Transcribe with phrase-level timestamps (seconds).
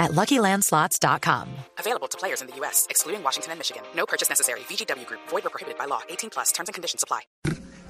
[0.00, 1.46] at LuckyLandSlots.com.
[1.78, 3.84] Available to players in the U.S., excluding Washington and Michigan.
[3.94, 4.60] No purchase necessary.
[4.60, 5.20] VGW Group.
[5.28, 6.00] Void or prohibited by law.
[6.08, 6.50] 18 plus.
[6.50, 7.20] Terms and conditions apply.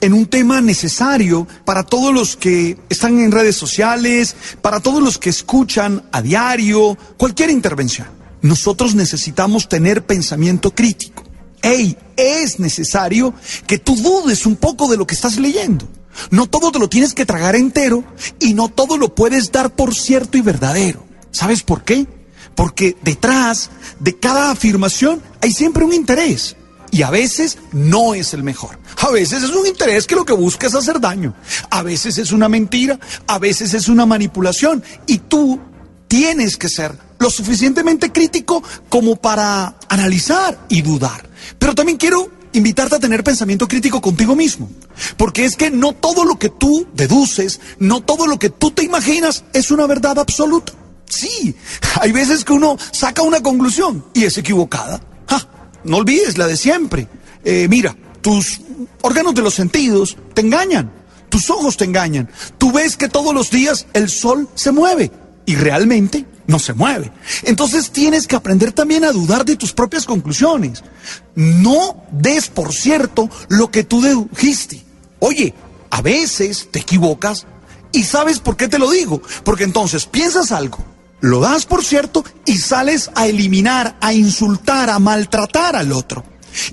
[0.00, 5.18] en un tema necesario para todos los que están en redes sociales, para todos los
[5.18, 8.08] que escuchan a diario, cualquier intervención.
[8.42, 11.24] Nosotros necesitamos tener pensamiento crítico.
[11.62, 13.34] Ey, es necesario
[13.66, 15.88] que tú dudes un poco de lo que estás leyendo.
[16.30, 18.04] No todo te lo tienes que tragar entero
[18.38, 21.05] y no todo lo puedes dar por cierto y verdadero.
[21.36, 22.06] ¿Sabes por qué?
[22.54, 23.68] Porque detrás
[24.00, 26.56] de cada afirmación hay siempre un interés
[26.90, 28.78] y a veces no es el mejor.
[29.02, 31.34] A veces es un interés que lo que busca es hacer daño.
[31.68, 34.82] A veces es una mentira, a veces es una manipulación.
[35.06, 35.60] Y tú
[36.08, 41.28] tienes que ser lo suficientemente crítico como para analizar y dudar.
[41.58, 44.70] Pero también quiero invitarte a tener pensamiento crítico contigo mismo.
[45.18, 48.84] Porque es que no todo lo que tú deduces, no todo lo que tú te
[48.84, 50.72] imaginas es una verdad absoluta.
[51.08, 51.54] Sí,
[52.00, 55.00] hay veces que uno saca una conclusión y es equivocada.
[55.28, 55.48] Ja,
[55.84, 57.08] no olvides la de siempre.
[57.44, 58.60] Eh, mira, tus
[59.02, 60.90] órganos de los sentidos te engañan,
[61.28, 62.28] tus ojos te engañan.
[62.58, 65.10] Tú ves que todos los días el sol se mueve
[65.44, 67.12] y realmente no se mueve.
[67.44, 70.82] Entonces tienes que aprender también a dudar de tus propias conclusiones.
[71.34, 74.84] No des por cierto lo que tú dedujiste.
[75.18, 75.54] Oye,
[75.90, 77.46] a veces te equivocas
[77.92, 79.22] y sabes por qué te lo digo.
[79.44, 80.78] Porque entonces piensas algo,
[81.26, 86.24] lo das por cierto y sales a eliminar, a insultar, a maltratar al otro.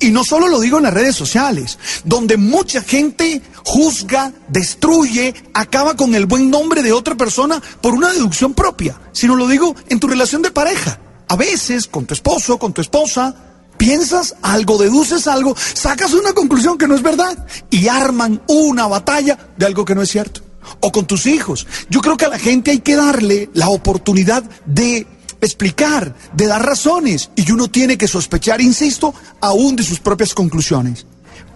[0.00, 5.94] Y no solo lo digo en las redes sociales, donde mucha gente juzga, destruye, acaba
[5.96, 10.00] con el buen nombre de otra persona por una deducción propia, sino lo digo en
[10.00, 10.98] tu relación de pareja.
[11.28, 13.34] A veces, con tu esposo, con tu esposa,
[13.76, 19.38] piensas algo, deduces algo, sacas una conclusión que no es verdad y arman una batalla
[19.56, 20.47] de algo que no es cierto.
[20.80, 21.66] O con tus hijos.
[21.90, 25.06] Yo creo que a la gente hay que darle la oportunidad de
[25.40, 31.06] explicar, de dar razones, y uno tiene que sospechar, insisto, aún de sus propias conclusiones.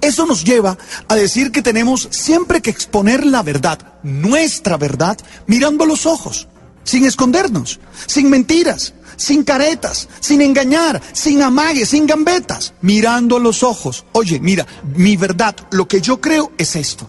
[0.00, 0.76] Eso nos lleva
[1.08, 6.48] a decir que tenemos siempre que exponer la verdad, nuestra verdad, mirando a los ojos,
[6.84, 13.62] sin escondernos, sin mentiras, sin caretas, sin engañar, sin amagues, sin gambetas, mirando a los
[13.62, 14.04] ojos.
[14.12, 17.06] Oye, mira, mi verdad, lo que yo creo es esto.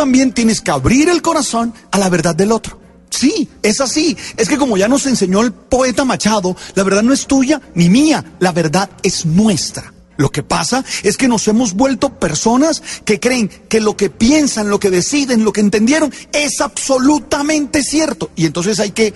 [0.00, 2.80] También tienes que abrir el corazón a la verdad del otro.
[3.10, 4.16] Sí, es así.
[4.38, 7.90] Es que como ya nos enseñó el poeta Machado, la verdad no es tuya ni
[7.90, 9.92] mía, la verdad es nuestra.
[10.16, 14.70] Lo que pasa es que nos hemos vuelto personas que creen que lo que piensan,
[14.70, 18.30] lo que deciden, lo que entendieron es absolutamente cierto.
[18.36, 19.12] Y entonces hay que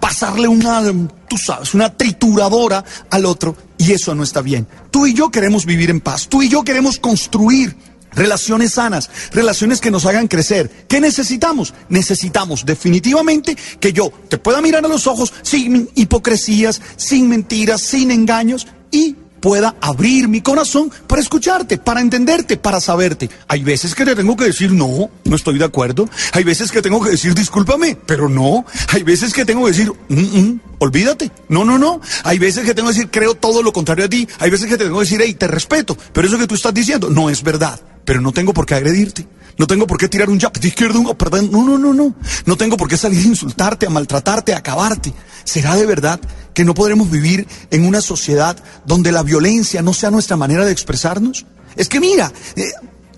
[0.00, 0.82] pasarle una,
[1.28, 4.66] tú sabes, una trituradora al otro y eso no está bien.
[4.90, 7.76] Tú y yo queremos vivir en paz, tú y yo queremos construir
[8.16, 10.86] relaciones sanas, relaciones que nos hagan crecer.
[10.88, 11.74] ¿Qué necesitamos?
[11.88, 18.10] Necesitamos definitivamente que yo te pueda mirar a los ojos sin hipocresías, sin mentiras, sin
[18.10, 23.30] engaños y pueda abrir mi corazón para escucharte, para entenderte, para saberte.
[23.46, 26.08] Hay veces que te tengo que decir no, no estoy de acuerdo.
[26.32, 28.64] Hay veces que tengo que decir discúlpame, pero no.
[28.88, 31.30] Hay veces que tengo que decir mm, mm, olvídate.
[31.48, 32.00] No, no, no.
[32.24, 34.28] Hay veces que tengo que decir creo todo lo contrario a ti.
[34.38, 37.10] Hay veces que tengo que decir hey, te respeto, pero eso que tú estás diciendo
[37.10, 39.26] no es verdad pero no tengo por qué agredirte.
[39.58, 41.50] No tengo por qué tirar un jab de izquierda, un perdón.
[41.50, 42.14] No, no, no, no.
[42.44, 45.12] No tengo por qué salir a insultarte, a maltratarte, a acabarte.
[45.44, 46.20] ¿Será de verdad
[46.54, 48.56] que no podremos vivir en una sociedad
[48.86, 51.46] donde la violencia no sea nuestra manera de expresarnos?
[51.74, 52.70] Es que mira, eh,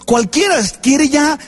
[0.07, 1.39] cualquiera quiere ya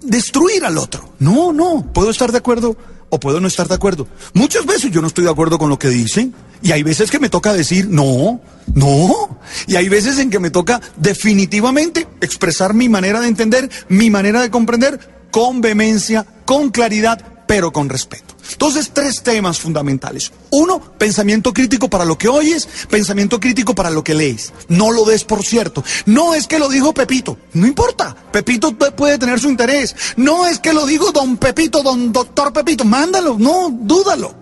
[0.00, 1.14] destruir al otro.
[1.18, 1.92] No, no.
[1.92, 2.76] Puedo estar de acuerdo
[3.10, 4.06] o puedo no estar de acuerdo.
[4.32, 7.18] Muchas veces yo no estoy de acuerdo con lo que dicen y hay veces que
[7.18, 8.40] me toca decir no,
[8.74, 9.38] no.
[9.66, 14.40] Y hay veces en que me toca definitivamente expresar mi manera de entender, mi manera
[14.40, 14.98] de comprender
[15.30, 18.31] con vehemencia, con claridad, pero con respeto.
[18.50, 20.32] Entonces, tres temas fundamentales.
[20.50, 24.52] Uno, pensamiento crítico para lo que oyes, pensamiento crítico para lo que lees.
[24.68, 25.84] No lo des por cierto.
[26.06, 28.14] No es que lo dijo Pepito, no importa.
[28.32, 29.94] Pepito puede tener su interés.
[30.16, 34.34] No es que lo dijo don Pepito, don doctor Pepito, mándalo, no, dúdalo.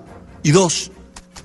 [0.43, 0.91] Y dos,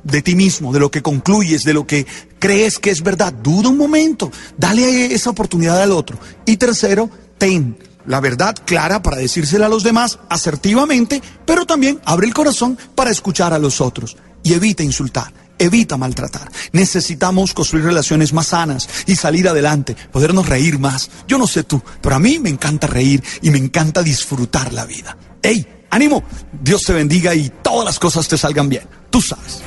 [0.04, 2.06] de ti mismo, de lo que concluyes, de lo que
[2.40, 3.34] crees que es verdad.
[3.34, 6.18] Duda un momento, dale esa oportunidad al otro.
[6.46, 12.28] Y tercero, ten la verdad clara para decírsela a los demás asertivamente, pero también abre
[12.28, 16.52] el corazón para escuchar a los otros y evita insultar, evita maltratar.
[16.72, 21.10] Necesitamos construir relaciones más sanas y salir adelante, podernos reír más.
[21.28, 24.86] Yo no sé tú, pero a mí me encanta reír y me encanta disfrutar la
[24.86, 25.18] vida.
[25.42, 25.68] ¡Ey!
[25.90, 26.24] ¡Ánimo!
[26.62, 28.84] Dios te bendiga y todas las cosas te salgan bien.
[29.10, 29.62] Tú sabes.